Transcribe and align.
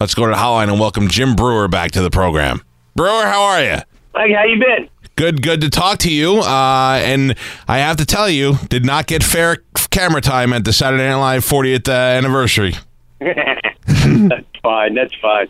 Let's 0.00 0.12
go 0.12 0.24
to 0.26 0.32
the 0.32 0.36
hotline 0.36 0.68
and 0.70 0.80
welcome 0.80 1.06
Jim 1.06 1.36
Breuer 1.36 1.68
back 1.68 1.92
to 1.92 2.02
the 2.02 2.10
program. 2.10 2.62
Breuer, 2.96 3.26
how 3.26 3.42
are 3.42 3.62
you? 3.62 3.76
Like, 4.12 4.32
how 4.34 4.42
you 4.44 4.58
been? 4.58 4.88
Good, 5.14 5.40
good 5.40 5.60
to 5.60 5.70
talk 5.70 5.98
to 5.98 6.12
you. 6.12 6.40
Uh, 6.40 7.00
and 7.00 7.36
I 7.68 7.78
have 7.78 7.96
to 7.98 8.04
tell 8.04 8.28
you, 8.28 8.56
did 8.68 8.84
not 8.84 9.06
get 9.06 9.22
fair 9.22 9.58
camera 9.90 10.20
time 10.20 10.52
at 10.52 10.64
the 10.64 10.72
Saturday 10.72 11.04
Night 11.04 11.14
Live 11.14 11.44
40th 11.44 11.88
uh, 11.88 11.92
anniversary. 11.92 12.74
that's 13.20 14.46
fine. 14.64 14.94
That's 14.94 15.14
fine. 15.22 15.48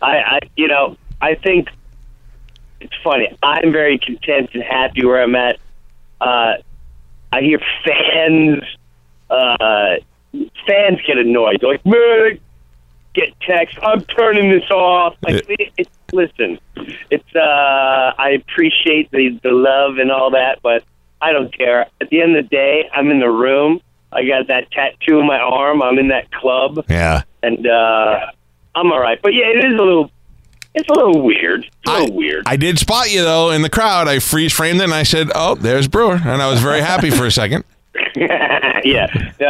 I, 0.00 0.18
I, 0.18 0.38
you 0.56 0.68
know, 0.68 0.96
I 1.20 1.34
think 1.34 1.68
it's 2.78 2.94
funny. 3.02 3.36
I'm 3.42 3.72
very 3.72 3.98
content 3.98 4.50
and 4.54 4.62
happy 4.62 5.04
where 5.04 5.20
I'm 5.20 5.34
at. 5.34 5.58
Uh, 6.20 6.52
I 7.32 7.40
hear 7.40 7.58
fans, 7.84 8.62
uh, 9.30 9.96
fans 10.64 11.00
get 11.04 11.18
annoyed. 11.18 11.58
They're 11.60 11.72
like, 11.72 11.84
man, 11.84 12.38
get 13.14 13.38
text. 13.40 13.78
I'm 13.82 14.04
turning 14.04 14.50
this 14.50 14.70
off. 14.70 15.16
Like, 15.22 15.48
it, 15.48 15.72
it, 15.76 15.88
listen, 16.12 16.58
it's. 17.10 17.34
Uh, 17.34 18.12
I 18.18 18.30
appreciate 18.30 19.10
the 19.10 19.38
the 19.42 19.50
love 19.50 19.98
and 19.98 20.10
all 20.10 20.30
that, 20.30 20.60
but 20.62 20.84
I 21.20 21.32
don't 21.32 21.56
care. 21.56 21.86
At 22.00 22.10
the 22.10 22.22
end 22.22 22.36
of 22.36 22.44
the 22.44 22.48
day, 22.48 22.88
I'm 22.92 23.10
in 23.10 23.20
the 23.20 23.30
room. 23.30 23.80
I 24.12 24.24
got 24.24 24.48
that 24.48 24.70
tattoo 24.70 25.20
on 25.20 25.26
my 25.26 25.38
arm. 25.38 25.82
I'm 25.82 25.98
in 25.98 26.08
that 26.08 26.30
club. 26.32 26.84
Yeah. 26.88 27.22
And 27.42 27.66
uh, 27.66 28.26
I'm 28.74 28.92
all 28.92 29.00
right. 29.00 29.20
But 29.22 29.34
yeah, 29.34 29.46
it 29.46 29.64
is 29.64 29.74
a 29.74 29.82
little. 29.82 30.10
It's 30.72 30.88
a 30.88 30.92
little 30.92 31.22
weird. 31.22 31.64
It's 31.64 31.76
a 31.86 31.90
little 31.90 32.14
I, 32.14 32.16
weird. 32.16 32.44
I 32.46 32.56
did 32.56 32.78
spot 32.78 33.12
you 33.12 33.22
though 33.22 33.50
in 33.50 33.62
the 33.62 33.70
crowd. 33.70 34.08
I 34.08 34.20
freeze 34.20 34.52
framed 34.52 34.80
it 34.80 34.84
and 34.84 34.94
I 34.94 35.02
said, 35.02 35.30
"Oh, 35.34 35.56
there's 35.56 35.88
Breuer," 35.88 36.14
and 36.14 36.40
I 36.42 36.48
was 36.48 36.60
very 36.60 36.80
happy 36.80 37.10
for 37.10 37.26
a 37.26 37.30
second. 37.30 37.64
yeah, 38.14 38.80
yeah, 38.84 39.06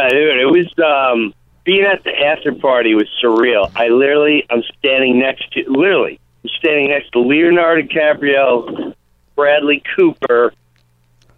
dude, 0.09 0.39
it 0.39 0.49
was 0.49 0.67
um, 0.79 1.33
being 1.63 1.85
at 1.85 2.03
the 2.03 2.11
after 2.11 2.53
party 2.53 2.95
was 2.95 3.07
surreal. 3.23 3.71
I 3.75 3.89
literally, 3.89 4.45
I'm 4.49 4.63
standing 4.79 5.19
next 5.19 5.51
to, 5.53 5.63
literally, 5.67 6.19
I'm 6.43 6.49
standing 6.57 6.89
next 6.89 7.11
to 7.11 7.19
Leonardo 7.19 7.87
DiCaprio, 7.87 8.93
Bradley 9.35 9.83
Cooper, 9.95 10.53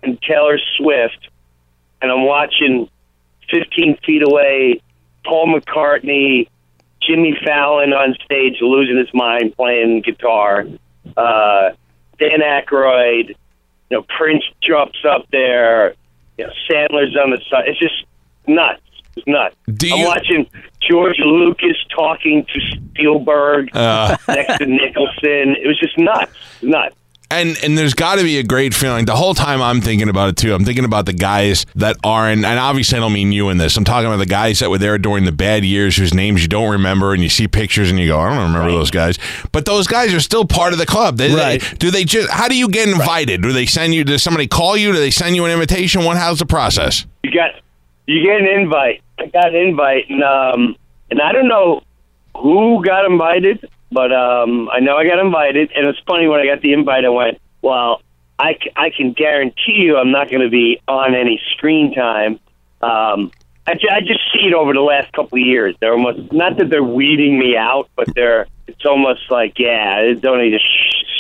and 0.02 0.22
Taylor 0.22 0.60
Swift, 0.78 1.30
and 2.02 2.12
I'm 2.12 2.26
watching 2.26 2.90
15 3.52 3.98
feet 4.06 4.24
away 4.24 4.82
Paul 5.26 5.60
McCartney, 5.60 6.48
Jimmy 7.02 7.38
Fallon 7.44 7.94
on 7.94 8.16
stage 8.24 8.58
losing 8.62 8.98
his 8.98 9.14
mind 9.14 9.56
playing 9.56 10.02
guitar, 10.02 10.66
uh, 11.18 11.72
Dan 12.20 12.40
Aykroyd, 12.42 13.30
you 13.30 13.36
know, 13.98 14.06
Prince 14.18 14.44
jumps 14.62 15.00
up 15.10 15.26
there, 15.32 15.96
you 16.38 16.46
know, 16.46 16.54
Sandler's 16.70 17.16
on 17.18 17.32
the 17.32 17.42
side. 17.50 17.66
It's 17.68 17.80
just 17.80 18.06
nuts. 18.48 18.82
It's 19.16 19.28
nuts. 19.28 19.56
Do 19.74 19.92
I'm 19.94 20.00
you- 20.00 20.06
watching 20.06 20.48
George 20.82 21.20
Lucas 21.20 21.78
talking 21.96 22.46
to 22.54 22.60
Spielberg 22.76 23.70
Uh. 23.76 24.18
next 24.28 24.58
to 24.60 24.66
Nicholson. 24.66 25.56
It 25.62 25.68
was 25.68 25.80
just 25.80 25.98
nuts. 25.98 26.32
Nuts. 26.62 26.96
And 27.32 27.58
and 27.64 27.76
there's 27.76 27.96
got 27.96 28.18
to 28.20 28.24
be 28.24 28.38
a 28.38 28.44
great 28.44 28.76
feeling. 28.76 29.06
The 29.06 29.16
whole 29.16 29.34
time 29.34 29.60
I'm 29.60 29.82
thinking 29.82 30.08
about 30.08 30.30
it 30.30 30.38
too. 30.38 30.54
I'm 30.54 30.66
thinking 30.66 30.86
about 30.86 31.08
the 31.08 31.14
guys 31.14 31.66
that 31.74 31.98
aren't, 32.04 32.46
and 32.46 32.60
obviously 32.60 32.98
I 32.98 33.02
don't 33.02 33.14
mean 33.14 33.32
you 33.32 33.50
in 33.50 33.58
this. 33.58 33.76
I'm 33.76 33.84
talking 33.86 34.06
about 34.06 34.18
the 34.18 34.28
guys 34.28 34.60
that 34.60 34.70
were 34.70 34.78
there 34.78 35.00
during 35.00 35.26
the 35.26 35.32
bad 35.32 35.66
years, 35.66 35.96
whose 35.96 36.14
names 36.14 36.44
you 36.44 36.48
don't 36.48 36.70
remember, 36.74 37.12
and 37.12 37.24
you 37.24 37.30
see 37.30 37.48
pictures 37.48 37.90
and 37.90 37.98
you 37.98 38.06
go, 38.08 38.20
I 38.20 38.30
don't 38.30 38.44
remember 38.54 38.70
those 38.72 38.92
guys. 38.92 39.18
But 39.52 39.66
those 39.66 39.88
guys 39.88 40.14
are 40.14 40.20
still 40.20 40.46
part 40.46 40.74
of 40.74 40.80
the 40.80 40.86
club. 40.86 41.18
They, 41.18 41.34
Right. 41.34 41.60
they- 41.60 41.78
do 41.78 41.90
they 41.90 42.04
just? 42.04 42.30
How 42.30 42.48
do 42.48 42.56
you 42.56 42.70
get 42.70 42.88
invited? 42.88 43.42
Do 43.42 43.52
they 43.52 43.66
send 43.66 43.96
you? 43.96 44.04
Does 44.04 44.22
somebody 44.22 44.46
call 44.46 44.78
you? 44.78 44.92
Do 44.92 45.00
they 45.00 45.10
send 45.10 45.36
you 45.36 45.44
an 45.46 45.52
invitation? 45.52 46.04
What? 46.04 46.18
How's 46.18 46.38
the 46.38 46.46
process? 46.46 47.08
You 47.24 47.32
got 47.32 47.52
you 48.06 48.22
get 48.24 48.42
an 48.42 48.62
invite. 48.62 49.02
I 49.20 49.28
got 49.28 49.50
an 49.50 49.56
invite, 49.56 50.10
and 50.10 50.24
um, 50.24 50.76
and 51.10 51.22
I 51.22 51.32
don't 51.32 51.48
know 51.48 51.82
who 52.36 52.84
got 52.84 53.06
invited, 53.06 53.70
but 53.92 54.12
um, 54.12 54.70
I 54.72 54.80
know 54.80 54.98
I 54.98 55.06
got 55.06 55.20
invited. 55.20 55.72
And 55.76 55.88
it's 55.88 56.00
funny 56.08 56.28
when 56.28 56.40
I 56.40 56.46
got 56.46 56.62
the 56.62 56.74
invite, 56.74 57.06
I 57.06 57.10
went, 57.10 57.40
"Well, 57.62 58.02
I, 58.40 58.54
c- 58.54 58.72
I 58.76 58.90
can 58.90 59.14
guarantee 59.14 59.74
you, 59.74 59.98
I'm 59.98 60.12
not 60.12 60.30
going 60.30 60.42
to 60.42 60.50
be 60.50 60.82
on 60.88 61.16
any 61.16 61.40
screen 61.52 61.94
time." 61.94 62.40
Um, 62.82 63.32
I, 63.66 63.76
ju- 63.76 63.88
I 63.90 64.02
just 64.02 64.20
see 64.34 64.48
it 64.48 64.54
over 64.54 64.74
the 64.74 64.82
last 64.82 65.14
couple 65.14 65.38
of 65.38 65.46
years. 65.46 65.76
They're 65.80 65.94
almost 65.94 66.34
not 66.34 66.58
that 66.58 66.70
they're 66.70 66.84
weeding 66.84 67.38
me 67.40 67.56
out, 67.56 67.90
but 67.96 68.14
they're. 68.16 68.48
It's 68.66 68.86
almost 68.86 69.30
like, 69.30 69.60
yeah, 69.60 70.14
don't 70.20 70.40
need 70.40 70.52
to. 70.52 70.60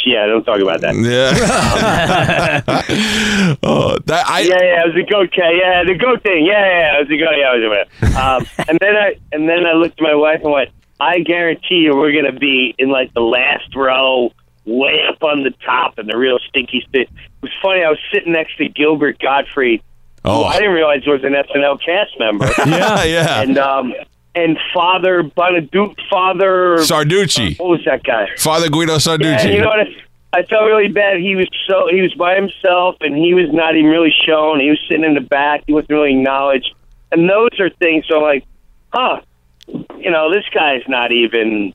Yeah, 0.05 0.25
don't 0.25 0.43
talk 0.43 0.59
about 0.59 0.81
that. 0.81 0.95
Yeah. 0.95 2.61
oh, 3.63 3.97
that 4.05 4.29
I. 4.29 4.41
Yeah, 4.41 4.61
yeah, 4.61 4.83
it 4.83 4.93
was 4.93 5.03
a 5.03 5.09
goat 5.09 5.31
cat. 5.31 5.55
Yeah, 5.55 5.83
the 5.83 5.95
goat 5.95 6.23
thing. 6.23 6.45
Yeah, 6.45 6.65
yeah, 6.65 6.97
it 6.97 7.07
was 7.07 7.11
a 7.11 7.17
goat. 7.17 7.35
Yeah, 7.37 7.55
it 7.55 7.59
was 7.59 7.87
a 8.11 8.21
um, 8.21 8.45
and 8.67 8.79
then 8.79 8.95
I 8.95 9.15
and 9.31 9.47
then 9.47 9.65
I 9.65 9.73
looked 9.73 9.99
at 9.99 10.03
my 10.03 10.15
wife 10.15 10.41
and 10.43 10.51
went, 10.51 10.69
I 10.99 11.19
guarantee 11.19 11.85
you, 11.85 11.95
we're 11.95 12.11
gonna 12.13 12.37
be 12.37 12.75
in 12.77 12.89
like 12.89 13.13
the 13.13 13.21
last 13.21 13.75
row, 13.75 14.31
way 14.65 14.99
up 15.09 15.23
on 15.23 15.43
the 15.43 15.51
top, 15.65 15.97
in 15.99 16.07
the 16.07 16.17
real 16.17 16.39
stinky 16.49 16.81
spit. 16.81 17.09
It 17.09 17.41
was 17.41 17.51
funny. 17.61 17.83
I 17.83 17.89
was 17.89 17.99
sitting 18.13 18.33
next 18.33 18.57
to 18.57 18.67
Gilbert 18.67 19.19
Gottfried. 19.19 19.81
Oh. 20.25 20.45
I 20.45 20.57
didn't 20.57 20.73
realize 20.73 21.03
he 21.03 21.11
was 21.11 21.23
an 21.23 21.33
SNL 21.33 21.79
cast 21.83 22.17
member. 22.17 22.49
Yeah, 22.65 23.03
yeah. 23.03 23.41
And 23.41 23.57
um, 23.57 23.93
and 24.35 24.57
Father 24.73 25.23
Bonaduce, 25.23 25.95
Father 26.09 26.77
Sarducci, 26.77 27.59
What 27.59 27.69
was 27.69 27.85
that 27.85 28.03
guy? 28.03 28.27
Father 28.37 28.69
Guido 28.69 28.95
Sarducci. 28.97 29.53
you 29.53 29.61
know 29.61 29.67
what? 29.67 29.87
I 30.33 30.41
felt 30.43 30.65
really 30.65 30.87
bad. 30.87 31.17
He 31.19 31.35
was 31.35 31.47
so 31.69 31.87
he 31.91 32.01
was 32.01 32.13
by 32.15 32.35
himself, 32.35 32.95
and 33.01 33.15
he 33.15 33.33
was 33.35 33.51
not 33.53 33.75
even 33.75 33.89
really 33.91 34.13
shown. 34.25 34.59
He 34.59 34.69
was 34.69 34.79
sitting 34.89 35.03
in 35.05 35.13
the 35.13 35.21
back. 35.21 35.63
He 35.67 35.73
wasn't 35.73 35.91
really 35.91 36.13
acknowledged. 36.17 36.73
And 37.11 37.29
those 37.29 37.59
are 37.59 37.69
things. 37.69 38.05
So 38.09 38.17
I'm 38.17 38.23
like, 38.23 38.45
huh? 38.91 39.21
You 39.67 40.09
know, 40.09 40.33
this 40.33 40.45
guy's 40.53 40.81
not 40.87 41.11
even. 41.11 41.73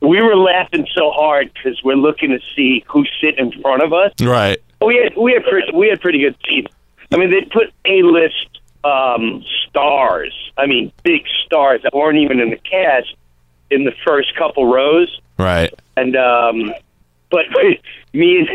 We 0.00 0.22
were 0.22 0.36
laughing 0.36 0.86
so 0.94 1.10
hard 1.10 1.52
because 1.52 1.82
we're 1.84 1.96
looking 1.96 2.30
to 2.30 2.38
see 2.56 2.82
who's 2.88 3.10
sitting 3.20 3.52
in 3.52 3.60
front 3.60 3.82
of 3.82 3.92
us. 3.92 4.12
right. 4.22 4.58
We 4.80 4.96
had 5.02 5.16
we 5.20 5.32
had 5.32 5.44
pretty, 5.44 5.72
we 5.76 5.88
had 5.88 6.00
pretty 6.00 6.20
good 6.20 6.36
seats. 6.48 6.72
I 7.12 7.16
mean, 7.16 7.30
they 7.30 7.42
put 7.42 7.72
a 7.84 8.02
list 8.02 8.60
um, 8.84 9.44
stars. 9.78 10.52
I 10.56 10.66
mean, 10.66 10.92
big 11.02 11.22
stars 11.46 11.82
that 11.82 11.94
weren't 11.94 12.18
even 12.18 12.40
in 12.40 12.50
the 12.50 12.56
cast 12.56 13.14
in 13.70 13.84
the 13.84 13.92
first 14.06 14.34
couple 14.36 14.66
rows. 14.66 15.20
Right. 15.38 15.72
And 15.96 16.16
um, 16.16 16.74
but 17.30 17.44
me 18.12 18.38
and 18.38 18.48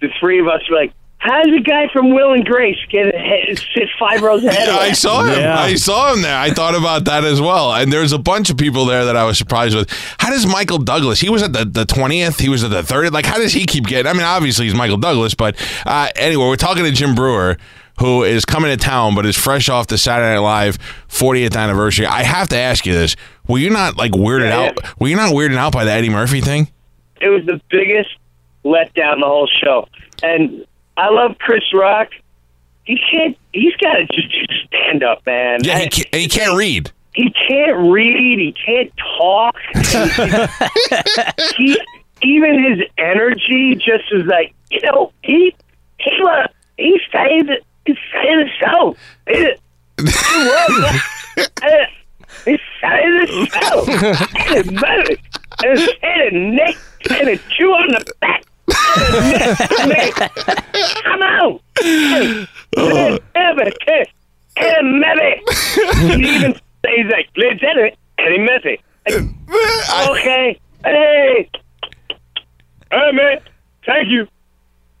the 0.00 0.08
three 0.18 0.40
of 0.40 0.48
us 0.48 0.62
were 0.70 0.76
like, 0.76 0.92
"How 1.18 1.42
does 1.42 1.54
a 1.54 1.62
guy 1.62 1.88
from 1.92 2.14
Will 2.14 2.32
and 2.32 2.44
Grace 2.44 2.78
get 2.90 3.14
ahead, 3.14 3.58
sit 3.74 3.88
five 3.98 4.22
rows 4.22 4.44
ahead 4.44 4.68
of 4.68 4.76
I 4.76 4.92
saw 4.92 5.24
him. 5.24 5.38
Yeah. 5.38 5.58
I 5.58 5.74
saw 5.74 6.12
him 6.12 6.22
there. 6.22 6.38
I 6.38 6.50
thought 6.50 6.74
about 6.74 7.04
that 7.04 7.24
as 7.24 7.40
well. 7.40 7.74
And 7.74 7.92
there's 7.92 8.12
a 8.12 8.18
bunch 8.18 8.50
of 8.50 8.56
people 8.56 8.86
there 8.86 9.04
that 9.04 9.16
I 9.16 9.24
was 9.24 9.36
surprised 9.36 9.76
with. 9.76 9.90
How 10.18 10.30
does 10.30 10.46
Michael 10.46 10.78
Douglas? 10.78 11.20
He 11.20 11.28
was 11.28 11.42
at 11.42 11.52
the 11.52 11.64
the 11.64 11.84
twentieth. 11.84 12.38
He 12.38 12.48
was 12.48 12.64
at 12.64 12.70
the 12.70 12.82
thirtieth. 12.82 13.12
Like, 13.12 13.26
how 13.26 13.36
does 13.36 13.52
he 13.52 13.66
keep 13.66 13.86
getting? 13.86 14.08
I 14.08 14.14
mean, 14.14 14.22
obviously 14.22 14.66
he's 14.66 14.74
Michael 14.74 14.98
Douglas, 14.98 15.34
but 15.34 15.56
uh, 15.84 16.08
anyway, 16.16 16.46
we're 16.46 16.56
talking 16.56 16.84
to 16.84 16.92
Jim 16.92 17.14
Breuer. 17.14 17.58
Who 18.00 18.22
is 18.24 18.44
coming 18.44 18.70
to 18.70 18.76
town, 18.76 19.14
but 19.14 19.26
is 19.26 19.36
fresh 19.36 19.68
off 19.68 19.86
the 19.86 19.98
Saturday 19.98 20.34
Night 20.34 20.40
Live 20.40 20.78
40th 21.08 21.56
anniversary? 21.56 22.06
I 22.06 22.22
have 22.22 22.48
to 22.48 22.56
ask 22.56 22.86
you 22.86 22.94
this: 22.94 23.14
Were 23.46 23.58
you 23.58 23.70
not 23.70 23.96
like 23.96 24.12
weirded 24.12 24.48
Yeah, 24.48 24.68
out? 24.68 24.98
Were 25.00 25.08
you 25.08 25.16
not 25.16 25.32
weirded 25.32 25.56
out 25.56 25.72
by 25.72 25.84
the 25.84 25.92
Eddie 25.92 26.08
Murphy 26.10 26.40
thing? 26.40 26.68
It 27.20 27.28
was 27.28 27.44
the 27.46 27.60
biggest 27.70 28.10
letdown 28.64 29.20
the 29.20 29.26
whole 29.26 29.48
show. 29.62 29.86
And 30.22 30.64
I 30.96 31.10
love 31.10 31.36
Chris 31.38 31.62
Rock. 31.74 32.08
He 32.84 32.98
can't. 33.10 33.36
He's 33.52 33.76
got 33.76 33.92
to 33.94 34.06
just 34.06 34.34
stand 34.66 35.02
up, 35.04 35.24
man. 35.26 35.60
Yeah, 35.62 35.78
he 35.78 35.88
can't, 35.88 36.14
he 36.14 36.28
can't 36.28 36.56
read. 36.56 36.90
he 37.14 37.30
can't 37.48 37.76
read. 37.92 38.38
He 38.38 38.52
can't 38.52 38.92
talk. 39.18 39.56
he 41.56 41.78
even 42.22 42.64
his 42.64 42.86
energy 42.98 43.74
just 43.76 44.04
is 44.12 44.24
like 44.26 44.54
you 44.70 44.80
know 44.82 45.12
he 45.22 45.54
he 45.98 46.10
uh, 46.26 46.46
he 46.78 46.98
saved 47.12 47.50
it. 47.90 47.96
He 47.96 47.96
saved 48.12 48.40
the 48.40 48.50
show. 48.58 48.96
He, 49.28 49.34
he 49.98 50.04
was. 50.46 51.00
uh, 51.62 51.86
he 52.44 52.54
saved 52.80 53.28
the 53.28 53.32
show. 53.60 53.78
And 54.56 54.80
better. 54.80 55.16
And 55.62 55.78
hit 55.78 56.32
a 56.32 56.36
neck 56.36 56.76
and 57.10 57.28
a 57.28 57.36
chew 57.36 57.70
on 57.72 57.88
the 57.88 58.00
back. 58.20 58.44
Come. 61.04 61.60
Hey, 61.80 62.46
Ever 63.34 63.70
kiss. 63.86 64.08
And 64.56 65.00
maybe. 65.00 65.30
He 66.22 66.34
even 66.36 66.52
says 66.54 67.06
like, 67.10 67.28
Lieutenant. 67.36 67.94
And, 68.18 69.34
I, 69.48 70.08
okay. 70.10 70.60
Hey, 70.84 71.50
hey, 72.90 73.10
man. 73.12 73.38
Thank 73.86 74.08
you. 74.08 74.26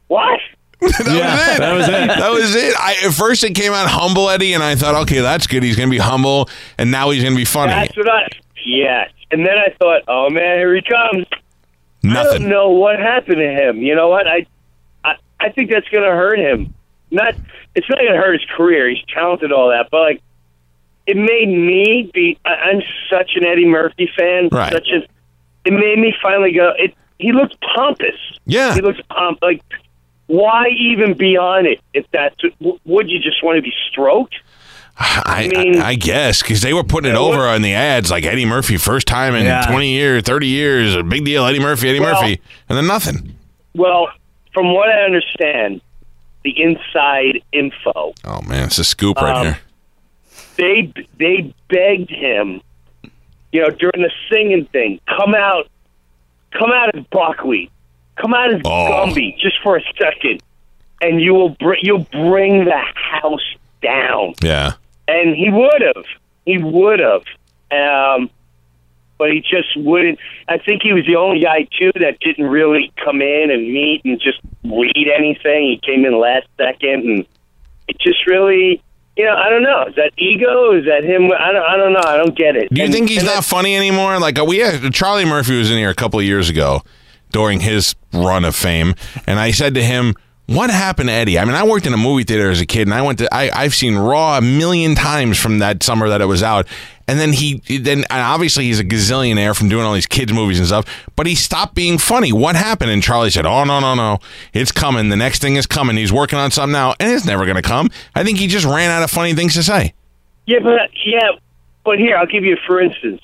What? 0.08 0.40
that 0.98 1.06
Yeah, 1.06 1.34
was 1.34 1.56
it. 1.56 1.60
that 1.60 1.72
was 1.74 1.88
it. 1.88 2.08
That 2.20 2.30
was 2.30 2.54
it. 2.54 2.74
I, 2.78 2.94
at 3.06 3.12
first, 3.14 3.44
it 3.44 3.54
came 3.54 3.72
out 3.72 3.88
humble 3.88 4.30
Eddie, 4.30 4.54
and 4.54 4.62
I 4.62 4.74
thought, 4.76 4.94
okay, 5.02 5.20
that's 5.20 5.46
good. 5.46 5.62
He's 5.62 5.76
going 5.76 5.88
to 5.88 5.90
be 5.90 5.98
humble, 5.98 6.48
and 6.78 6.90
now 6.90 7.10
he's 7.10 7.22
going 7.22 7.34
to 7.34 7.38
be 7.38 7.44
funny. 7.44 7.72
That's 7.72 7.96
what 7.96 8.08
I. 8.08 8.28
Yes. 8.64 9.10
And 9.30 9.44
then 9.46 9.56
I 9.58 9.74
thought, 9.78 10.02
oh 10.08 10.28
man, 10.30 10.58
here 10.58 10.74
he 10.74 10.82
comes. 10.82 11.26
I 11.32 12.08
Nothing. 12.08 12.40
don't 12.42 12.48
know 12.50 12.70
what 12.70 12.98
happened 12.98 13.36
to 13.36 13.48
him. 13.50 13.78
You 13.82 13.94
know 13.94 14.08
what? 14.08 14.26
I, 14.26 14.46
I, 15.04 15.16
I 15.38 15.50
think 15.50 15.70
that's 15.70 15.88
going 15.88 16.02
to 16.04 16.10
hurt 16.10 16.38
him. 16.38 16.74
Not, 17.10 17.34
it's 17.74 17.88
not 17.88 17.98
going 17.98 18.12
to 18.12 18.18
hurt 18.18 18.32
his 18.40 18.44
career. 18.56 18.88
He's 18.88 19.04
talented, 19.12 19.52
all 19.52 19.68
that, 19.68 19.88
but 19.90 20.00
like, 20.00 20.22
it 21.06 21.16
made 21.16 21.48
me 21.48 22.10
be. 22.14 22.38
I, 22.44 22.50
I'm 22.50 22.82
such 23.10 23.32
an 23.34 23.44
Eddie 23.44 23.66
Murphy 23.66 24.08
fan. 24.16 24.48
Right. 24.50 24.72
Such 24.72 24.88
a. 24.88 24.98
It 25.64 25.72
made 25.72 25.98
me 25.98 26.14
finally 26.22 26.52
go. 26.52 26.72
It. 26.78 26.94
He 27.18 27.32
looks 27.32 27.54
pompous. 27.74 28.16
Yeah. 28.46 28.74
He 28.74 28.80
looks 28.80 29.00
pomp. 29.10 29.40
Like, 29.42 29.60
why 30.30 30.68
even 30.68 31.14
be 31.14 31.36
on 31.36 31.66
it? 31.66 31.80
If 31.92 32.06
that's, 32.12 32.36
w- 32.60 32.78
would 32.84 33.10
you 33.10 33.18
just 33.18 33.42
want 33.42 33.56
to 33.56 33.62
be 33.62 33.72
stroked? 33.90 34.36
I, 34.96 35.48
mean- 35.48 35.80
I, 35.80 35.88
I 35.88 35.94
guess 35.94 36.42
because 36.42 36.62
they 36.62 36.72
were 36.74 36.84
putting 36.84 37.10
it 37.10 37.16
over 37.16 37.38
what- 37.38 37.48
on 37.54 37.62
the 37.62 37.72
ads 37.74 38.10
like 38.10 38.24
Eddie 38.24 38.44
Murphy, 38.44 38.76
first 38.76 39.06
time 39.08 39.34
in 39.34 39.44
Yeah. 39.44 39.62
20 39.62 39.88
years, 39.90 40.22
30 40.22 40.46
years, 40.46 40.94
a 40.94 41.02
big 41.02 41.24
deal. 41.24 41.44
Eddie 41.46 41.58
Murphy, 41.58 41.88
Eddie 41.88 42.00
Well- 42.00 42.14
Murphy, 42.20 42.40
and 42.68 42.78
then 42.78 42.86
nothing. 42.86 43.34
Well, 43.74 44.08
from 44.54 44.72
what 44.74 44.88
I 44.88 45.02
understand, 45.04 45.80
the 46.44 46.54
inside 46.62 47.42
info. 47.52 48.14
Oh 48.24 48.40
man, 48.42 48.66
it's 48.66 48.78
a 48.78 48.84
scoop 48.84 49.16
right 49.18 49.36
Um, 49.36 49.46
here. 49.46 49.58
they 50.56 50.92
they 51.18 51.54
begged 51.68 52.10
him, 52.10 52.60
you 53.52 53.60
know, 53.62 53.70
during 53.70 54.02
the 54.02 54.10
singing 54.30 54.64
thing, 54.66 55.00
come 55.06 55.34
out, 55.34 55.68
come 56.52 56.70
out 56.72 56.94
as 56.96 57.04
Buckwheat, 57.10 57.70
come 58.20 58.34
out 58.34 58.52
as 58.54 58.60
Oh. 58.64 58.68
Gumby, 59.06 59.36
just 59.38 59.56
for 59.62 59.76
a 59.76 59.82
second, 59.98 60.42
and 61.00 61.20
you 61.20 61.32
will 61.34 61.50
br- 61.50 61.74
you'll 61.80 62.06
bring 62.12 62.64
the 62.64 62.82
house 62.94 63.54
down. 63.82 64.34
Yeah. 64.42 64.72
And 65.08 65.34
he 65.34 65.48
would 65.50 65.82
have, 65.94 66.04
he 66.46 66.58
would 66.58 67.00
have, 67.00 67.22
um, 67.72 68.30
but 69.18 69.30
he 69.32 69.40
just 69.40 69.76
wouldn't. 69.76 70.18
I 70.48 70.58
think 70.58 70.82
he 70.82 70.92
was 70.92 71.04
the 71.06 71.16
only 71.16 71.40
guy 71.42 71.66
too 71.78 71.90
that 72.00 72.18
didn't 72.20 72.46
really 72.46 72.92
come 73.04 73.20
in 73.20 73.50
and 73.50 73.62
meet 73.72 74.02
and 74.04 74.20
just 74.20 74.38
read 74.64 75.08
anything. 75.16 75.62
He 75.68 75.80
came 75.84 76.04
in 76.04 76.18
last 76.18 76.46
second, 76.56 77.04
and 77.08 77.26
it 77.88 77.98
just 77.98 78.26
really. 78.26 78.82
You 79.16 79.26
know, 79.26 79.34
I 79.36 79.50
don't 79.50 79.64
know. 79.64 79.84
Is 79.88 79.96
that 79.96 80.12
ego? 80.16 80.72
Is 80.78 80.86
that 80.86 81.02
him? 81.04 81.30
I 81.32 81.52
don't. 81.52 81.62
I 81.62 81.76
don't 81.76 81.92
know. 81.92 82.00
I 82.06 82.16
don't 82.16 82.34
get 82.34 82.56
it. 82.56 82.72
Do 82.72 82.76
you 82.80 82.84
And- 82.84 82.94
think 82.94 83.10
he's 83.10 83.24
not 83.24 83.44
funny 83.44 83.76
anymore? 83.76 84.18
Like 84.18 84.38
uh, 84.38 84.44
we 84.44 84.58
had 84.58 84.94
Charlie 84.94 85.24
Murphy 85.26 85.58
was 85.58 85.70
in 85.70 85.76
here 85.76 85.90
a 85.90 85.94
couple 85.94 86.18
of 86.20 86.24
years 86.24 86.48
ago 86.48 86.82
during 87.30 87.60
his 87.60 87.94
run 88.12 88.44
of 88.44 88.54
fame, 88.56 88.94
and 89.26 89.38
I 89.38 89.50
said 89.50 89.74
to 89.74 89.82
him, 89.82 90.14
"What 90.46 90.70
happened 90.70 91.08
to 91.08 91.12
Eddie?" 91.14 91.38
I 91.38 91.44
mean, 91.44 91.54
I 91.54 91.64
worked 91.64 91.86
in 91.86 91.94
a 91.94 91.98
movie 91.98 92.24
theater 92.24 92.50
as 92.50 92.60
a 92.60 92.66
kid, 92.66 92.82
and 92.82 92.94
I 92.94 93.02
went 93.02 93.18
to 93.18 93.34
I, 93.34 93.50
I've 93.52 93.74
seen 93.74 93.96
Raw 93.96 94.38
a 94.38 94.40
million 94.40 94.94
times 94.94 95.38
from 95.38 95.58
that 95.58 95.82
summer 95.82 96.08
that 96.08 96.20
it 96.20 96.26
was 96.26 96.42
out, 96.42 96.66
and 97.08 97.18
then 97.18 97.32
he 97.32 97.60
then 97.78 98.04
obviously 98.10 98.64
he's 98.64 98.78
a 98.78 98.84
gazillionaire 98.84 99.56
from 99.56 99.68
doing 99.68 99.84
all 99.84 99.94
these 99.94 100.06
kids 100.06 100.32
movies 100.32 100.58
and 100.58 100.68
stuff, 100.68 100.86
but 101.16 101.26
he 101.26 101.34
stopped 101.34 101.74
being 101.74 101.98
funny. 101.98 102.32
What 102.32 102.54
happened? 102.56 102.90
And 102.90 103.02
Charlie 103.02 103.30
said, 103.30 103.46
"Oh 103.46 103.64
no 103.64 103.80
no 103.80 103.94
no, 103.94 104.18
it's 104.52 104.70
coming. 104.70 105.08
The 105.08 105.16
next 105.16 105.40
thing 105.42 105.56
is 105.56 105.66
coming. 105.66 105.96
He's 105.96 106.12
working 106.12 106.38
on 106.38 106.50
something 106.50 106.72
now, 106.72 106.94
and 107.00 107.10
it's 107.10 107.24
never 107.24 107.44
going 107.44 107.56
to 107.56 107.62
come." 107.62 107.90
I 108.14 108.22
think 108.22 108.38
he 108.38 108.46
just 108.46 108.64
ran 108.64 108.90
out 108.90 109.02
of 109.02 109.10
funny 109.10 109.34
things 109.34 109.54
to 109.54 109.62
say. 109.62 109.94
Yeah, 110.46 110.60
but 110.62 110.90
yeah, 111.04 111.30
but 111.84 111.98
here 111.98 112.16
I'll 112.16 112.26
give 112.26 112.44
you 112.44 112.56
for 112.66 112.80
instance, 112.80 113.20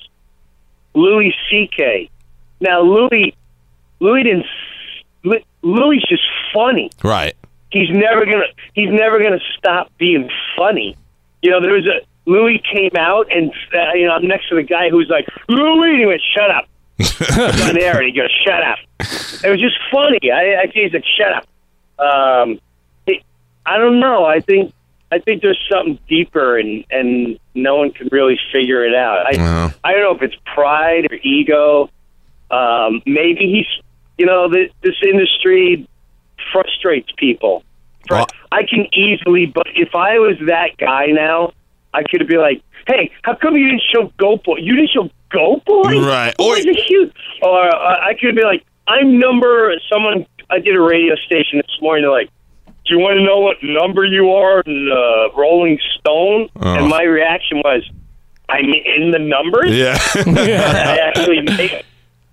Louis 0.93 1.33
C.K. 1.49 2.09
Now 2.59 2.81
Louis, 2.81 3.35
Louis 3.99 4.23
didn't. 4.23 4.45
Louis 5.61 6.01
just 6.07 6.23
funny. 6.53 6.89
Right. 7.03 7.35
He's 7.71 7.89
never 7.89 8.25
gonna. 8.25 8.47
He's 8.73 8.89
never 8.89 9.21
gonna 9.21 9.41
stop 9.57 9.91
being 9.97 10.29
funny. 10.55 10.95
You 11.41 11.51
know, 11.51 11.61
there 11.61 11.73
was 11.73 11.85
a 11.85 12.05
Louis 12.29 12.61
came 12.73 12.95
out 12.97 13.27
and 13.31 13.51
uh, 13.73 13.93
you 13.93 14.05
know 14.05 14.13
I'm 14.13 14.27
next 14.27 14.49
to 14.49 14.55
the 14.55 14.63
guy 14.63 14.89
who's 14.89 15.09
like 15.09 15.27
Louis. 15.49 15.91
And 15.91 15.99
he 15.99 16.05
went, 16.05 16.21
"Shut 16.35 16.51
up." 16.51 16.65
on 17.69 17.75
there, 17.75 17.97
and 17.97 18.05
he 18.05 18.11
goes, 18.11 18.31
"Shut 18.45 18.63
up." 18.63 18.77
It 19.43 19.49
was 19.49 19.59
just 19.59 19.77
funny. 19.91 20.31
I, 20.31 20.63
I 20.63 20.71
he's 20.73 20.93
like, 20.93 21.05
"Shut 21.17 21.33
up." 21.33 21.47
Um, 21.99 22.59
it, 23.05 23.23
I 23.65 23.77
don't 23.77 23.99
know. 23.99 24.25
I 24.25 24.39
think 24.39 24.73
I 25.11 25.19
think 25.19 25.41
there's 25.41 25.59
something 25.71 25.99
deeper, 26.07 26.57
and 26.57 26.85
and 26.89 27.39
no 27.55 27.75
one 27.75 27.91
can 27.91 28.09
really 28.11 28.39
figure 28.51 28.85
it 28.85 28.95
out. 28.95 29.25
I 29.25 29.37
Well. 29.37 29.73
I 29.83 29.91
don't 29.93 30.01
know 30.01 30.15
if 30.15 30.21
it's 30.21 30.41
pride 30.53 31.11
or 31.11 31.15
ego. 31.15 31.89
Um, 32.49 33.01
maybe 33.05 33.51
he's 33.51 33.83
you 34.17 34.25
know 34.25 34.49
th- 34.51 34.71
this 34.81 34.95
industry 35.03 35.87
frustrates 36.51 37.09
people. 37.17 37.63
Well- 38.09 38.27
I 38.51 38.63
can 38.63 38.87
easily, 38.93 39.45
but 39.45 39.67
if 39.75 39.93
I 39.93 40.19
was 40.19 40.37
that 40.47 40.77
guy 40.77 41.07
now, 41.07 41.51
I 41.93 42.03
could 42.03 42.25
be 42.27 42.37
like, 42.37 42.61
"Hey, 42.87 43.11
how 43.23 43.35
come 43.35 43.57
you 43.57 43.67
didn't 43.67 43.83
show 43.93 44.11
Goat 44.17 44.45
Boy? 44.45 44.57
You 44.59 44.75
didn't 44.75 44.91
show 44.91 45.09
Goat 45.29 45.65
Boy, 45.65 45.99
Right. 46.01 46.33
Or 46.39 46.53
Or- 46.53 46.57
huge?" 46.57 47.11
Or 47.41 47.65
uh, 47.67 47.99
I 48.09 48.13
could 48.19 48.35
be 48.35 48.43
like, 48.43 48.63
"I'm 48.87 49.19
number 49.19 49.73
someone." 49.91 50.25
I 50.49 50.59
did 50.59 50.75
a 50.77 50.81
radio 50.81 51.15
station 51.25 51.57
this 51.59 51.77
morning. 51.81 52.03
They're 52.03 52.11
like, 52.11 52.29
"Do 52.85 52.93
you 52.95 52.99
want 52.99 53.17
to 53.17 53.23
know 53.25 53.39
what 53.39 53.57
number 53.61 54.05
you 54.05 54.31
are 54.31 54.61
in 54.61 54.89
uh, 54.89 55.35
Rolling 55.37 55.77
Stone?" 55.99 56.47
Oh. 56.55 56.73
And 56.75 56.87
my 56.87 57.03
reaction 57.03 57.57
was, 57.65 57.83
"I'm 58.47 58.63
in 58.73 59.11
the 59.11 59.19
numbers." 59.19 59.71
Yeah. 59.75 59.97
I 60.15 60.99
actually 61.03 61.41
made, 61.41 61.83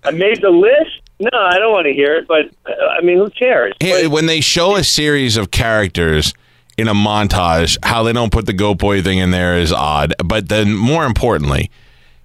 I 0.05 0.11
made 0.11 0.41
the 0.41 0.49
list. 0.51 1.01
No, 1.19 1.29
I 1.33 1.57
don't 1.59 1.71
want 1.71 1.85
to 1.85 1.93
hear 1.93 2.15
it, 2.17 2.27
but 2.27 2.45
uh, 2.65 2.73
I 2.87 3.01
mean, 3.01 3.17
who 3.17 3.29
cares? 3.29 3.73
Hey, 3.79 4.03
But- 4.03 4.11
when 4.11 4.25
they 4.25 4.41
show 4.41 4.75
a 4.75 4.83
series 4.83 5.37
of 5.37 5.51
characters 5.51 6.33
in 6.77 6.87
a 6.89 6.93
montage, 6.93 7.77
how 7.83 8.03
they 8.03 8.11
don't 8.11 8.31
put 8.33 8.45
the 8.45 8.53
goat 8.53 8.79
boy 8.79 9.01
thing 9.01 9.19
in 9.19 9.31
there 9.31 9.57
is 9.57 9.71
odd. 9.71 10.13
But 10.23 10.49
then, 10.49 10.73
more 10.75 11.05
importantly, 11.05 11.71